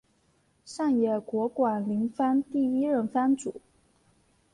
[0.65, 3.61] 上野国馆林藩第一任藩主。